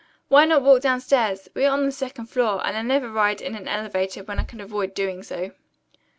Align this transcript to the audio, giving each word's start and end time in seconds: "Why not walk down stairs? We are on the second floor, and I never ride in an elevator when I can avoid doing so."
"Why 0.29 0.45
not 0.45 0.63
walk 0.63 0.81
down 0.81 0.99
stairs? 0.99 1.47
We 1.53 1.63
are 1.65 1.71
on 1.73 1.85
the 1.85 1.91
second 1.91 2.25
floor, 2.25 2.59
and 2.65 2.75
I 2.75 2.81
never 2.81 3.07
ride 3.11 3.39
in 3.39 3.53
an 3.53 3.67
elevator 3.67 4.23
when 4.23 4.39
I 4.39 4.43
can 4.45 4.59
avoid 4.59 4.95
doing 4.95 5.21
so." 5.21 5.51